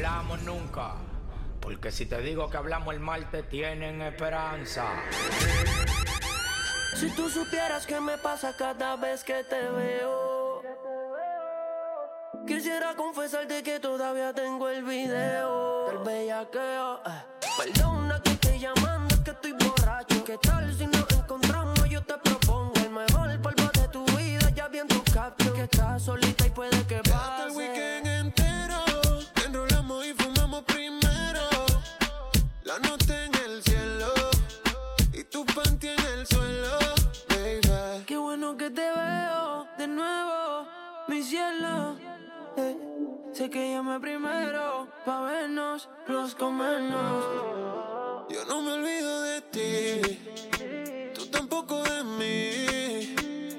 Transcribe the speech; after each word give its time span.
hablamos 0.00 0.40
nunca. 0.42 0.94
Porque 1.60 1.92
si 1.92 2.06
te 2.06 2.22
digo 2.22 2.48
que 2.48 2.56
hablamos 2.56 2.94
el 2.94 3.00
martes, 3.00 3.46
tienen 3.50 4.00
esperanza. 4.00 4.86
Si 6.96 7.10
tú 7.10 7.28
supieras 7.28 7.86
qué 7.86 8.00
me 8.00 8.16
pasa 8.16 8.54
cada 8.56 8.96
vez 8.96 9.22
que 9.22 9.44
te 9.44 9.68
veo. 9.68 10.62
Quisiera 12.46 12.94
confesarte 12.96 13.62
que 13.62 13.78
todavía 13.78 14.32
tengo 14.32 14.70
el 14.70 14.82
video 14.84 15.88
del 15.88 15.98
bellaqueo. 15.98 17.00
Eh. 17.06 17.22
Perdona 17.58 18.22
que 18.22 18.30
estoy 18.30 18.58
llamando, 18.58 19.14
es 19.14 19.20
que 19.20 19.30
estoy 19.32 19.52
borracho. 19.52 20.24
¿Qué 20.24 20.38
tal 20.38 20.74
si 20.74 20.86
nos 20.86 21.10
encontramos? 21.12 21.88
Yo 21.90 22.02
te 22.02 22.14
propongo 22.14 22.72
el 22.76 22.90
mejor 22.90 23.42
polvo 23.42 23.70
de 23.74 23.88
tu 23.88 24.04
vida. 24.16 24.48
Ya 24.50 24.68
vi 24.68 24.78
en 24.78 24.88
tu 24.88 25.02
caption 25.12 25.52
que 25.54 25.64
estás 25.64 26.02
solita 26.02 26.46
y 26.46 26.50
puede 26.50 26.86
que 26.86 27.02
pase. 27.02 27.39
De 39.80 39.88
nuevo, 39.88 40.66
mi 41.08 41.22
cielo. 41.22 41.96
Eh, 42.58 42.76
sé 43.32 43.48
que 43.48 43.72
llamé 43.72 43.98
primero 43.98 44.88
pa' 45.06 45.22
vernos, 45.22 45.88
los 46.06 46.34
comernos. 46.34 47.24
Yo 48.28 48.44
no 48.44 48.60
me 48.60 48.72
olvido 48.72 49.22
de 49.22 49.40
ti, 49.54 51.12
tú 51.14 51.24
tampoco 51.30 51.82
de 51.82 52.04
mí. 52.04 53.14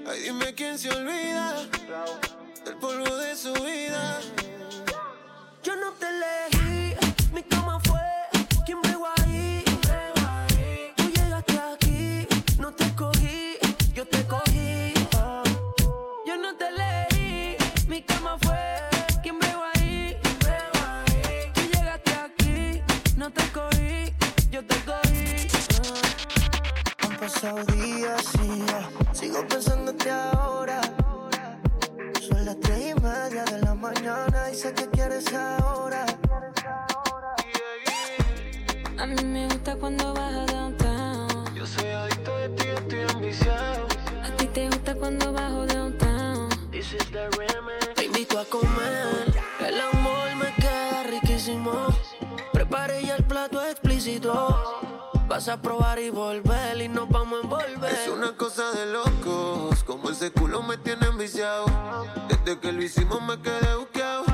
Ay, 0.07 0.19
dime 0.25 0.53
quién 0.53 0.77
se 0.77 0.89
olvida 0.91 1.55
del 2.65 2.75
polvo 2.75 3.15
de 3.15 3.35
su 3.35 3.53
vida. 3.53 4.19
Yo 5.63 5.75
no 5.75 5.91
te 5.93 6.05
elegí, 6.07 6.60
pasado 27.21 27.63
días 27.65 28.33
y 28.43 28.65
ya 28.65 29.13
sigo 29.13 29.47
pensándote 29.47 30.09
ahora. 30.09 30.81
Son 32.19 32.43
las 32.43 32.59
tres 32.59 32.95
y 32.97 32.99
media 32.99 33.43
de 33.45 33.61
la 33.61 33.75
mañana 33.75 34.49
y 34.51 34.55
sé 34.55 34.73
que 34.73 34.89
quieres 34.89 35.31
ahora. 35.31 36.03
A 38.97 39.05
mí 39.05 39.23
me 39.23 39.45
gusta 39.49 39.75
cuando 39.75 40.15
bajo 40.15 40.45
downtown. 40.47 41.55
Yo 41.55 41.67
soy 41.67 41.89
adicto 41.89 42.35
de 42.37 42.49
ti, 42.49 42.67
estoy 42.67 43.01
ambiciado. 43.13 43.87
A 44.23 44.35
ti 44.37 44.47
te 44.47 44.67
gusta 44.69 44.95
cuando 44.95 45.31
bajo 45.31 45.67
downtown. 45.67 46.49
This 46.71 46.93
is 46.93 47.05
the 47.11 47.29
remix. 47.37 47.93
Te 47.97 48.05
invito 48.05 48.39
a 48.39 48.45
comer, 48.45 49.31
el 49.59 49.79
amor 49.79 50.35
me 50.37 50.51
queda 50.55 51.03
riquísimo. 51.03 51.85
Preparé 52.51 53.05
ya 53.05 53.15
el 53.17 53.23
plato 53.25 53.63
explícito. 53.63 54.90
Vas 55.31 55.47
a 55.47 55.61
probar 55.61 55.97
y 55.97 56.09
volver 56.09 56.81
y 56.81 56.89
nos 56.89 57.07
vamos 57.07 57.39
a 57.39 57.43
envolver. 57.43 57.93
Es 57.93 58.09
una 58.09 58.35
cosa 58.35 58.69
de 58.73 58.87
locos, 58.87 59.81
como 59.85 60.09
ese 60.09 60.29
culo 60.29 60.61
me 60.61 60.75
tiene 60.75 61.07
enviciado. 61.07 61.67
Desde 62.27 62.59
que 62.59 62.73
lo 62.73 62.83
hicimos 62.83 63.21
me 63.21 63.41
quedé 63.41 63.73
buqueado. 63.77 64.25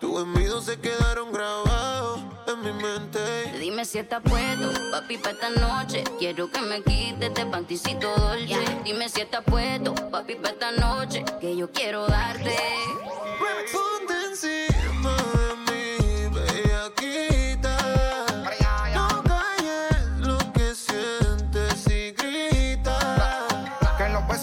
Tus 0.00 0.22
envidios 0.22 0.64
se 0.64 0.80
quedaron 0.80 1.30
grabados 1.30 2.20
en 2.46 2.60
mi 2.62 2.72
mente. 2.82 3.52
Dime 3.60 3.84
si 3.84 3.98
estás 3.98 4.22
puesto, 4.22 4.72
papi, 4.90 5.18
pa' 5.18 5.32
esta 5.32 5.50
noche. 5.50 6.04
Quiero 6.18 6.50
que 6.50 6.62
me 6.62 6.82
quites 6.82 7.28
este 7.28 7.44
panticito 7.44 8.08
dolce. 8.16 8.78
Dime 8.84 9.10
si 9.10 9.20
estás 9.20 9.44
puesto, 9.44 9.94
papi, 10.10 10.36
pa' 10.36 10.48
esta 10.48 10.72
noche. 10.72 11.22
Que 11.38 11.54
yo 11.54 11.70
quiero 11.70 12.06
darte. 12.06 12.56
Ponte 13.70 14.67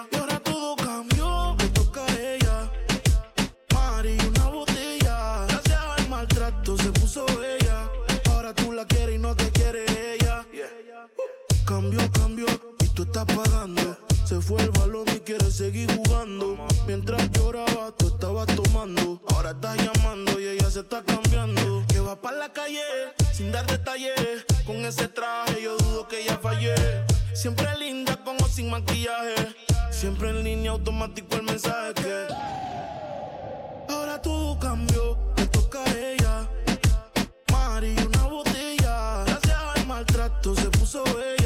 Ella. 0.00 0.08
Y 0.10 0.16
ahora 0.16 0.40
todo 0.40 0.76
cambió, 0.76 1.54
te 1.58 1.68
toca 1.68 2.04
a 2.04 2.20
ella. 2.20 2.70
Mari, 3.72 4.16
una 4.28 4.48
botella. 4.48 5.46
Gracias 5.48 5.80
al 5.98 6.08
maltrato 6.08 6.76
se 6.76 6.90
puso 6.92 7.26
bella. 7.26 7.90
Ahora 8.30 8.54
tú 8.54 8.72
la 8.72 8.84
quieres 8.86 9.16
y 9.16 9.18
no 9.18 9.34
te 9.34 9.50
quiere 9.50 9.84
ella. 10.14 10.46
Cambió, 11.64 12.00
cambió 12.12 12.46
y 12.80 12.88
tú 12.88 13.02
estás 13.02 13.24
pagando. 13.24 13.98
Se 14.24 14.40
fue 14.40 14.62
el 14.62 14.70
balón 14.70 15.06
y 15.08 15.20
quiere 15.20 15.50
seguir 15.50 15.90
jugando. 15.96 16.56
Mientras 16.86 17.30
lloraba, 17.32 17.92
tú 17.96 18.08
estabas 18.08 18.46
tomando. 18.54 19.20
Ahora 19.28 19.50
estás 19.50 19.76
llamando 19.76 20.40
y 20.40 20.46
ella 20.46 20.70
se 20.70 20.80
está 20.80 21.02
cambiando. 21.02 21.84
Que 21.88 22.00
va 22.00 22.20
para 22.20 22.36
la 22.36 22.52
calle 22.52 22.82
sin 23.32 23.50
dar 23.50 23.66
detalles. 23.66 24.44
Con 24.66 24.76
ese 24.84 25.08
traje 25.08 25.62
yo 25.62 25.76
dudo 25.78 26.06
que 26.06 26.22
ella 26.22 26.38
fallé. 26.40 26.74
Siempre 27.34 27.66
linda 27.78 28.16
como 28.22 28.46
sin 28.48 28.70
maquillaje. 28.70 29.69
Siempre 30.00 30.30
en 30.30 30.42
línea 30.42 30.70
automático 30.70 31.36
el 31.36 31.42
mensaje 31.42 31.92
que. 31.92 32.26
Ahora 33.86 34.18
todo 34.22 34.58
cambió, 34.58 35.18
te 35.36 35.46
toca 35.48 35.84
a 35.84 35.92
ella. 35.92 36.48
Mari, 37.52 37.94
una 38.06 38.22
botella. 38.22 39.24
Gracias 39.26 39.58
al 39.76 39.86
maltrato 39.86 40.54
se 40.56 40.70
puso 40.70 41.04
bella. 41.04 41.39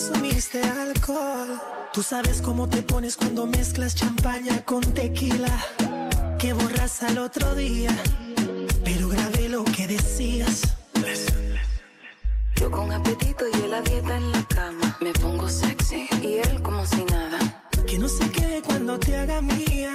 consumiste 0.00 0.62
alcohol. 0.62 1.60
Tú 1.92 2.02
sabes 2.02 2.40
cómo 2.40 2.68
te 2.68 2.82
pones 2.82 3.16
cuando 3.16 3.46
mezclas 3.46 3.94
champaña 3.94 4.64
con 4.64 4.80
tequila. 4.80 5.54
Que 6.38 6.54
borras 6.54 7.02
al 7.02 7.18
otro 7.18 7.54
día, 7.54 7.90
pero 8.82 9.08
grabé 9.08 9.50
lo 9.50 9.62
que 9.64 9.86
decías. 9.86 10.62
Yo 12.56 12.70
con 12.70 12.90
apetito 12.92 13.44
y 13.52 13.60
él 13.62 13.74
a 13.74 13.82
dieta 13.82 14.16
en 14.16 14.32
la 14.32 14.42
cama. 14.44 14.96
Me 15.00 15.12
pongo 15.12 15.48
sexy 15.48 16.08
y 16.22 16.38
él 16.38 16.62
como 16.62 16.86
si 16.86 17.04
nada. 17.04 17.64
Que 17.86 17.98
no 17.98 18.08
se 18.08 18.30
quede 18.30 18.62
cuando 18.62 18.98
te 18.98 19.16
haga 19.16 19.42
mía. 19.42 19.94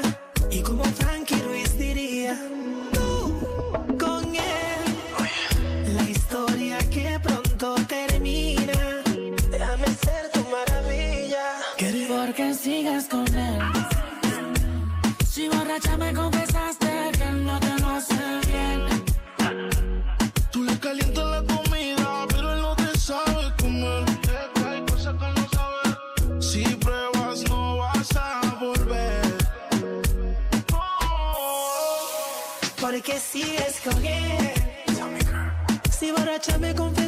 Y 0.51 0.61
como 0.61 0.83
Frankie 0.83 1.41
Ruiz 1.41 1.77
diría. 1.79 2.39
borracha 15.75 15.97
me 15.97 16.13
confesaste 16.13 17.11
que 17.17 17.25
no 17.31 17.59
te 17.59 17.79
lo 17.81 17.89
hace 17.89 18.15
bien. 18.47 19.03
Tú 20.51 20.63
le 20.63 20.79
calientas 20.79 21.25
la 21.25 21.43
comida, 21.53 22.25
pero 22.29 22.53
él 22.53 22.61
no 22.61 22.75
te 22.75 22.97
sabe 22.97 23.53
comer. 23.59 24.05
Te 24.21 24.37
trae 24.53 24.85
cosas 24.85 25.15
que 25.19 25.41
no 25.41 25.49
sabe. 25.49 26.41
Si 26.41 26.63
pruebas, 26.75 27.43
no 27.49 27.77
vas 27.77 28.15
a 28.15 28.41
volver. 28.59 29.37
Porque 32.79 33.19
si 33.19 33.41
es 33.41 33.75
escoger, 33.75 34.53
si 35.91 36.11
borracha 36.11 36.57
me 36.57 36.73
confesaste. 36.73 37.04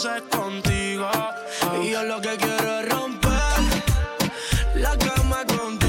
cruces 0.00 0.22
contigo. 0.30 1.10
Y 1.82 1.90
yo 1.90 2.02
lo 2.04 2.20
que 2.20 2.36
quiero 2.36 2.80
es 2.80 2.88
romper 2.88 3.30
la 4.74 4.96
cama 4.96 5.44
contigo. 5.44 5.79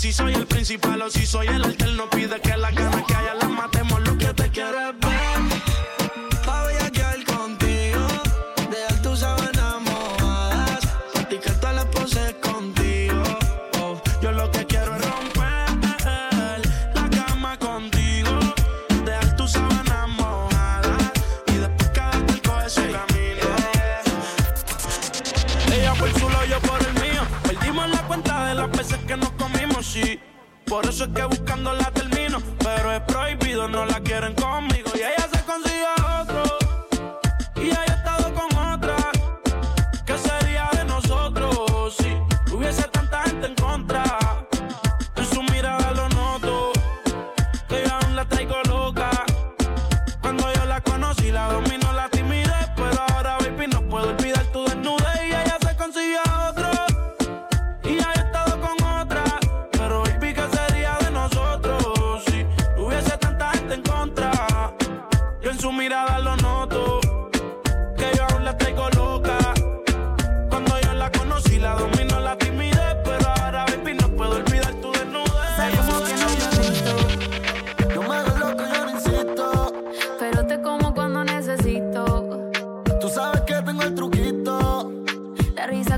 si 0.00 0.14
soy 0.14 0.32
el 0.32 0.46
principal 0.46 1.02
o 1.02 1.10
si 1.10 1.26
soy 1.26 1.46
el 1.48 1.62
alterno. 1.62 2.08
Pide 2.08 2.40
que 2.40 2.56
la 2.56 2.70
gana 2.70 3.04
que 3.06 3.14
haya 3.14 3.39
Por 30.70 30.86
eso 30.88 31.02
es 31.02 31.10
que 31.10 31.24
buscando 31.24 31.72
la 31.72 31.90
termino, 31.90 32.40
pero 32.60 32.92
es 32.92 33.00
prohibido, 33.00 33.66
no 33.66 33.84
la 33.86 33.98
quieren 33.98 34.34
conmigo. 34.34 34.88
Y 34.94 34.98
ella 34.98 35.28
se 35.28 35.39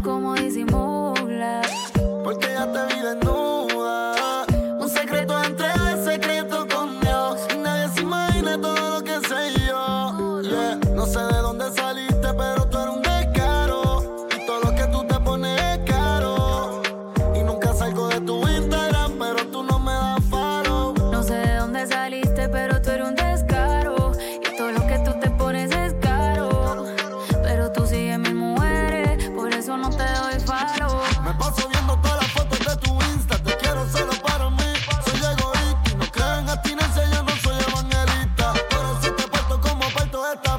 como 0.03 0.35
dice 0.35 0.62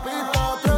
people. 0.04 0.73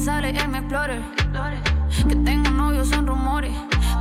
sale 0.00 0.28
en 0.28 0.54
Explorer, 0.54 1.00
Que 2.08 2.16
tengo 2.16 2.50
novio 2.50 2.84
son 2.84 3.06
rumores. 3.06 3.52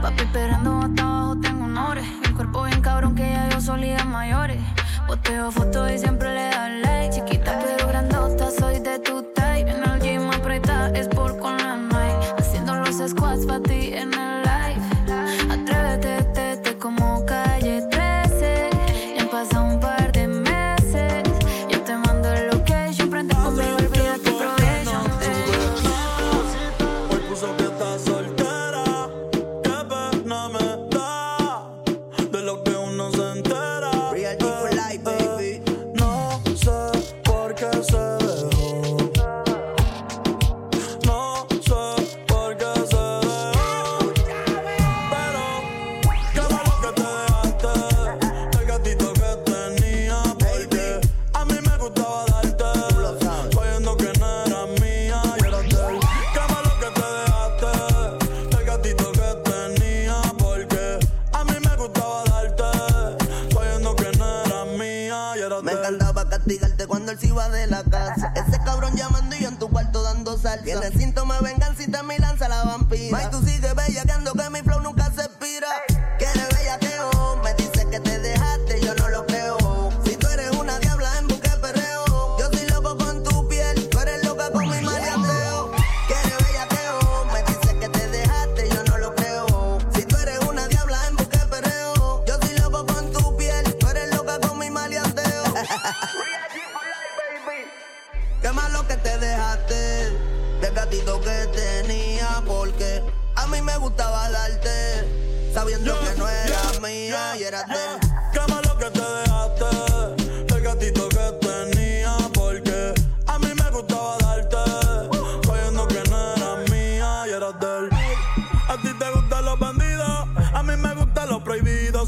Papi 0.01 0.23
esperando 0.23 0.79
hasta 0.79 1.01
abajo 1.01 1.37
tengo 1.41 1.65
honores. 1.65 2.05
El 2.25 2.33
cuerpo 2.33 2.63
bien 2.63 2.81
cabrón 2.81 3.15
que 3.15 3.23
ya 3.23 3.49
yo 3.49 3.61
solía 3.61 4.03
mayores. 4.03 4.57
Posteo 5.07 5.51
fotos 5.51 5.91
y 5.91 5.97
siempre 5.97 6.33
le 6.33 6.49
dan 6.49 6.81
like. 6.81 7.15
Chiquita 7.15 7.59
pero 7.63 7.87
grandota 7.87 8.51
soy 8.51 8.79
de 8.79 8.94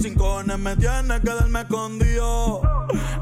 Me 0.07 0.75
tiene 0.77 1.19
que 1.19 1.29
darme 1.29 1.61
escondido. 1.61 2.61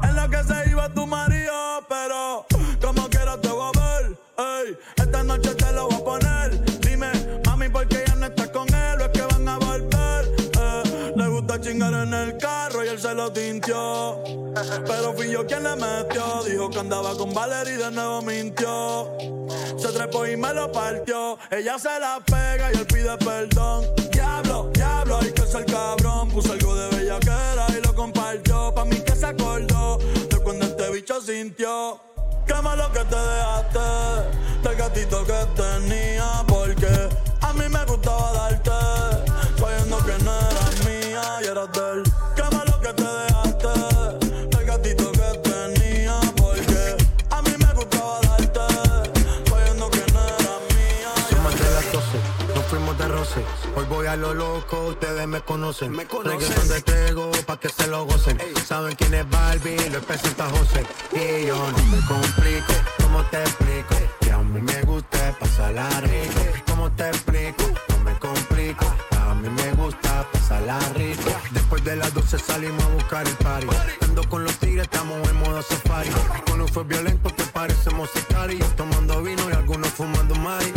En 0.04 0.14
lo 0.14 0.30
que 0.30 0.44
se 0.44 0.70
iba 0.70 0.88
tu 0.88 1.04
marido, 1.04 1.52
pero 1.88 2.46
como 2.80 3.08
quiera 3.08 3.40
te 3.40 3.48
voy 3.48 3.72
a 3.74 3.80
ver. 3.80 4.18
Ey, 4.38 4.78
esta 4.94 5.24
noche 5.24 5.52
te 5.56 5.72
lo 5.72 5.88
voy 5.88 5.96
a 5.96 6.04
poner. 6.04 6.80
Dime, 6.80 7.10
mami, 7.44 7.68
¿por 7.70 7.88
qué 7.88 8.04
ya 8.06 8.14
no 8.14 8.26
estás 8.26 8.50
con 8.50 8.72
él? 8.72 9.00
¿O 9.00 9.04
es 9.04 9.10
que 9.10 9.22
van 9.22 9.48
a 9.48 9.58
volver? 9.58 10.26
Eh, 10.60 11.12
le 11.16 11.28
gusta 11.28 11.60
chingar 11.60 11.92
en 11.92 12.14
el 12.14 12.38
carro 12.38 12.84
y 12.84 12.88
él 12.88 13.00
se 13.00 13.14
lo 13.14 13.32
tintió. 13.32 14.22
Pero 14.86 15.12
fui 15.14 15.28
yo 15.28 15.44
quien 15.44 15.64
le 15.64 15.74
metió. 15.74 16.44
Dijo 16.48 16.70
que 16.70 16.78
andaba 16.78 17.16
con 17.16 17.34
Valerie 17.34 17.74
y 17.74 17.78
de 17.78 17.90
nuevo 17.90 18.22
mintió. 18.22 19.12
Se 19.76 19.88
trepó 19.88 20.24
y 20.24 20.36
me 20.36 20.54
lo 20.54 20.70
partió. 20.70 21.36
Ella 21.50 21.80
se 21.80 21.98
la 21.98 22.20
pega 22.24 22.72
y 22.72 22.76
él 22.76 22.86
pide 22.86 23.16
perdón. 23.18 23.84
Diablo, 24.12 24.70
diablo, 24.72 25.18
y 25.22 25.32
que 25.32 25.42
es 25.42 25.54
el 25.54 25.64
cabrón. 25.66 26.30
Puso 26.30 26.52
algo 26.52 26.75
bicho 31.06 31.20
sintió. 31.20 32.00
Quema 32.46 32.74
lo 32.74 32.90
que 32.92 33.00
te 33.00 33.16
dejaste 33.16 33.78
del 34.62 34.76
gatito 34.76 35.24
que 35.24 35.46
tenía. 35.54 36.44
lo 54.16 54.34
loco, 54.34 54.88
ustedes 54.88 55.26
me 55.26 55.40
conocen. 55.40 55.92
Me 55.92 56.06
conocen. 56.06 56.68
de 56.68 56.80
trego 56.82 57.30
pa' 57.46 57.58
que 57.58 57.68
se 57.68 57.86
lo 57.86 58.04
gocen. 58.04 58.38
Saben 58.64 58.94
quién 58.96 59.14
es 59.14 59.28
Barbie, 59.28 59.90
lo 59.90 60.00
presenta 60.00 60.48
José. 60.50 60.84
Y 61.12 61.46
yo 61.46 61.56
no 61.56 61.84
me 61.86 61.98
complico, 62.06 62.72
¿cómo 63.02 63.24
te 63.30 63.42
explico? 63.42 63.94
Que 64.20 64.32
a 64.32 64.38
mí 64.38 64.60
me 64.60 64.82
gusta 64.82 65.36
pasar 65.38 65.74
la 65.74 65.88
rico. 66.00 66.40
¿Cómo 66.66 66.90
te 66.92 67.08
explico? 67.08 67.64
No 67.90 67.98
me 68.04 68.18
complico 68.18 68.86
a 69.36 69.38
mí 69.38 69.50
me 69.50 69.72
gusta 69.72 70.26
pasar 70.32 70.62
la 70.62 70.78
rico. 70.94 71.30
Después 71.50 71.84
de 71.84 71.96
las 71.96 72.12
12 72.14 72.38
salimos 72.38 72.82
a 72.82 72.88
buscar 72.88 73.26
el 73.28 73.34
party. 73.34 73.66
Ando 74.00 74.26
con 74.30 74.44
los 74.44 74.56
tigres, 74.56 74.84
estamos 74.84 75.28
en 75.28 75.36
modo 75.36 75.60
safari. 75.60 76.08
Con 76.50 76.66
fue 76.68 76.84
violento 76.84 77.28
que 77.34 77.42
parecemos 77.44 78.10
y 78.14 78.58
Tomando 78.76 79.22
vino 79.22 79.42
y 79.50 79.52
algunos 79.52 79.88
fumando 79.88 80.34
mari. 80.36 80.72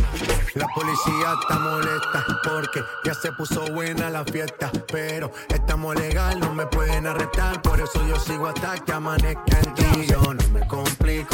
La 0.55 0.67
policía 0.75 1.35
está 1.41 1.59
molesta 1.59 2.25
porque 2.43 2.81
ya 3.05 3.13
se 3.13 3.31
puso 3.31 3.65
buena 3.73 4.09
la 4.09 4.25
fiesta. 4.25 4.69
Pero 4.91 5.31
estamos 5.47 5.95
legal, 5.95 6.39
no 6.41 6.53
me 6.53 6.65
pueden 6.67 7.07
arrestar. 7.07 7.61
Por 7.61 7.79
eso 7.79 8.05
yo 8.07 8.19
sigo 8.19 8.47
hasta 8.47 8.77
que 8.77 8.91
amanezca 8.91 9.59
el 9.59 9.73
ti. 9.73 10.05
Yo 10.07 10.33
no 10.33 10.49
me 10.49 10.67
complico. 10.67 11.33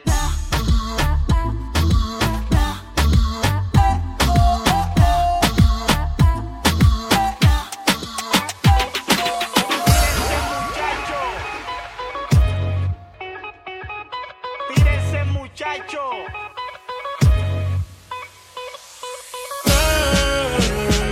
Muchacho. 15.71 15.99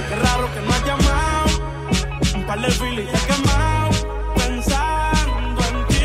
Qué 0.09 0.15
raro 0.15 0.53
que 0.53 0.59
no 0.59 0.73
has 0.73 0.85
llamado. 0.85 1.47
Un 2.35 2.45
par 2.45 2.59
de 2.59 2.71
filis 2.71 3.07
he 3.07 3.27
quemado. 3.27 3.89
Pensando 4.35 5.61
en 5.63 5.87
ti, 5.87 6.03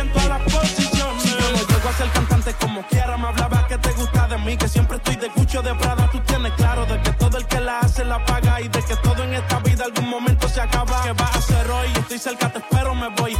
en 0.00 0.12
todas 0.12 0.28
las 0.28 0.42
posiciones. 0.42 1.22
Si 1.22 1.28
yo 1.30 1.50
no 1.52 1.58
llego 1.58 1.88
a 1.88 1.92
ser 1.92 2.08
cantante 2.10 2.54
como 2.54 2.82
quiera, 2.88 3.16
me 3.16 3.28
hablaba 3.28 3.66
que 3.68 3.78
te 3.78 3.92
gusta 3.92 4.26
de 4.26 4.38
mí. 4.38 4.56
Que 4.56 4.68
siempre 4.68 4.96
estoy 4.96 5.16
de 5.16 5.28
cucho 5.28 5.62
de 5.62 5.74
Prada. 5.76 6.10
Tú 6.10 6.18
tienes 6.20 6.52
claro 6.54 6.86
de 6.86 7.00
que 7.00 7.12
todo 7.12 7.38
el 7.38 7.46
que 7.46 7.60
la 7.60 7.78
hace 7.78 8.04
la 8.04 8.24
paga. 8.24 8.60
Y 8.60 8.68
de 8.68 8.82
que 8.82 8.96
todo 8.96 9.22
en 9.22 9.34
esta 9.34 9.60
vida 9.60 9.84
algún 9.84 10.08
momento 10.08 10.48
se 10.48 10.60
acaba. 10.60 11.02
¿Qué 11.04 11.12
vas 11.12 11.36
a 11.36 11.38
hacer 11.38 11.70
hoy? 11.70 11.88
Estoy 11.94 12.18
cerca, 12.18 12.50
te 12.50 12.58
espero, 12.58 12.92
me 12.96 13.08
voy. 13.10 13.36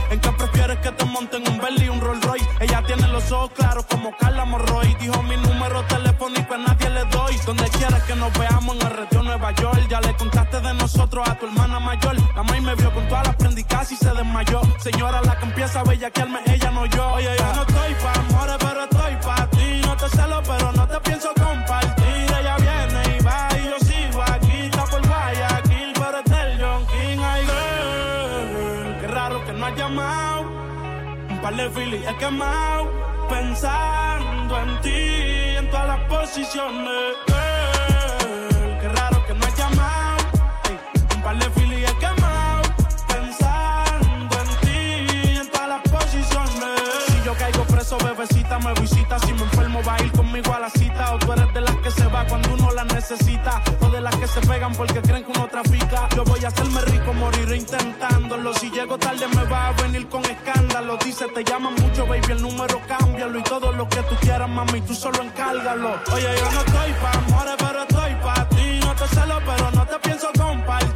Los 3.25 3.33
ojos 3.33 3.87
como 3.89 4.17
Carla 4.17 4.45
Morroy. 4.45 4.95
Dijo 5.01 5.23
mi 5.23 5.37
número 5.37 5.83
telefónico 5.85 6.55
a 6.55 6.59
nadie 6.59 6.91
le 6.91 7.05
doy. 7.07 7.37
Donde 7.47 7.65
quieras 7.71 8.03
que 8.05 8.15
nos 8.15 8.33
veamos 8.39 8.77
en 8.77 8.87
el 8.87 8.97
retiro 8.97 9.23
Nueva 9.23 9.53
York. 9.53 9.87
Ya 9.89 10.01
le 10.01 10.15
contaste 10.17 10.61
de 10.61 10.75
nosotros 10.75 11.29
a 11.29 11.35
tu 11.37 11.47
hermana 11.47 11.81
mayor. 11.81 12.17
La 12.35 12.43
maíz 12.43 12.63
me 12.63 12.75
vio 12.75 12.93
con 12.93 13.07
todas 13.09 13.27
las 13.27 13.37
prendicas 13.37 13.93
y 13.93 13.97
se 13.97 14.11
desmayó. 14.11 14.61
Señora, 14.79 15.21
la 15.23 15.39
que 15.39 15.47
empieza 15.47 15.81
a 15.81 15.85
bellaquearme, 15.85 16.41
ella 16.47 16.71
no 16.71 16.87
yo. 16.87 17.13
Oye, 17.15 17.31
yo 17.39 17.55
no 17.55 17.63
estoy 17.63 17.95
pa' 17.95 18.21
amores, 18.21 18.57
pero 18.59 18.85
estoy 18.85 19.17
pa' 19.25 19.47
ti. 19.51 19.81
No 19.83 19.97
te 19.97 20.09
celo, 20.11 20.43
pero 20.43 20.73
no 20.73 20.89
te 20.89 21.01
pienso 21.01 21.29
compartir. 21.35 22.27
Ella 22.41 22.57
viene 22.57 23.17
y 23.19 23.23
va 23.23 23.49
y 23.59 23.65
yo 23.65 23.79
sigo 23.81 24.23
aquí. 24.23 24.61
Está 24.65 24.85
por 24.85 25.07
Guayaquil, 25.07 25.93
pero 25.95 26.19
es 26.19 26.25
del 26.25 26.61
John 26.61 26.87
King. 26.87 27.19
Ay, 27.23 27.43
girl, 27.47 29.01
qué 29.01 29.07
raro 29.07 29.45
que 29.45 29.53
no 29.53 29.67
has 29.67 29.77
llamado. 29.77 30.43
Un 31.31 31.41
par 31.41 31.57
de 31.57 31.71
filis 31.71 32.07
he 32.07 32.17
quemado. 32.17 32.94
Pensando 33.55 34.59
en 34.63 34.81
ti, 34.81 34.91
en 34.91 35.71
todas 35.71 35.87
las 35.87 36.01
posiciones. 36.09 37.15
Girl, 37.29 38.79
qué 38.81 38.89
raro 38.89 39.25
que 39.27 39.35
no 39.35 39.47
has 39.47 39.57
llamado. 39.57 40.25
Un 41.15 41.23
par 41.23 41.39
de 41.39 41.51
filis 41.51 41.89
he 41.89 41.99
quemado. 41.99 42.63
Pensando 43.07 44.37
en 44.41 44.49
ti, 44.61 45.39
en 45.39 45.49
todas 45.53 45.69
las 45.69 45.83
posiciones. 45.83 46.81
Si 47.07 47.23
yo 47.25 47.33
caigo 47.35 47.63
preso, 47.67 47.97
bebecita 47.99 48.59
me 48.59 48.75
visita. 48.75 49.21
Si 49.21 49.33
me 49.33 49.43
enfermo, 49.43 49.81
va 49.87 49.95
a 49.95 50.03
ir 50.03 50.11
conmigo 50.11 50.53
a 50.53 50.59
la 50.59 50.71
cita. 50.71 51.15
O 51.15 51.19
tú 51.21 51.33
eres 51.33 51.55
de 51.55 51.61
las 51.61 51.77
que 51.77 51.93
se 51.93 52.07
va 52.09 52.27
cuando 52.27 52.55
uno 52.55 52.73
la 52.73 52.83
necesita. 52.83 53.63
O 53.83 53.89
de 53.89 54.01
las 54.01 54.17
que 54.17 54.27
se 54.27 54.41
pegan 54.41 54.73
porque 54.73 55.01
creen 55.01 55.23
que 55.23 55.31
uno 55.31 55.47
trafica. 55.47 56.09
Yo 56.17 56.25
voy 56.25 56.45
a 56.45 56.49
hacerme 56.49 56.81
rico, 56.87 57.13
moriré 57.13 57.57
Si 58.35 58.69
llego 58.69 58.99
tarde, 58.99 59.29
me 59.29 59.45
va 59.45 59.69
a 59.69 59.73
venir 59.73 60.09
con 60.09 60.25
escándalo. 60.25 60.97
Dice, 61.05 61.27
te 61.29 61.45
llaman 61.45 61.73
mucho, 61.75 62.05
baby, 62.05 62.33
el 62.33 62.43
número 62.43 62.81
cámbialo. 62.89 63.39
Y 63.39 63.43
todo 63.45 63.71
lo 63.73 63.89
que 63.89 64.03
tú 64.03 64.17
quieras, 64.21 64.49
mami, 64.49 64.81
tú 64.81 64.93
solo 64.93 65.23
encárgalo. 65.23 65.95
Oye, 66.13 66.29
yo 66.37 66.53
no 66.53 66.59
estoy 66.59 66.93
pa' 67.01 67.13
amores, 67.13 67.55
pero 67.59 67.83
estoy 67.83 68.15
pa' 68.17 68.49
ti. 68.49 68.81
No 68.81 68.95
te 68.97 69.07
celo, 69.07 69.41
pero 69.47 69.71
no 69.71 69.87
te 69.87 69.99
pienso 70.01 70.29
compartir. 70.37 70.94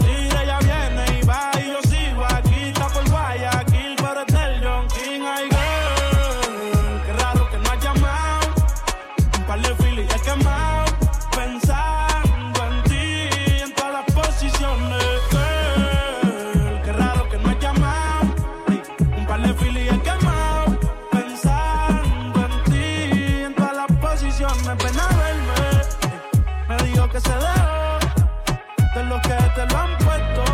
Que 29.22 29.34
te 29.54 29.66
lo 29.66 29.78
han 29.78 29.98
puesto. 29.98 30.44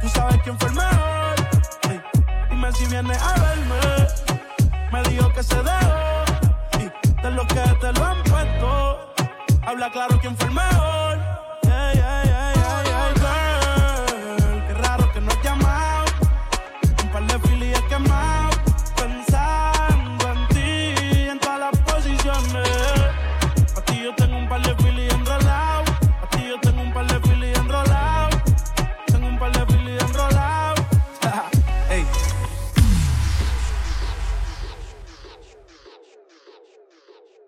Tú 0.00 0.08
sabes 0.08 0.40
quién 0.42 0.58
fue 0.58 0.68
el 0.68 0.74
mejor. 0.74 1.34
Ey, 1.90 2.00
dime 2.50 2.72
si 2.72 2.86
vienes 2.86 3.22
a 3.22 3.34
verme. 3.40 3.80
Me 4.92 5.02
dijo 5.10 5.32
que 5.32 5.42
se 5.42 5.56
dejó 5.56 6.24
de 7.22 7.30
los 7.30 7.46
que 7.46 7.60
te 7.80 7.92
lo 7.92 8.04
han 8.04 8.22
puesto. 8.24 9.14
Habla 9.66 9.90
claro 9.90 10.18
quién 10.20 10.36
fue. 10.36 10.43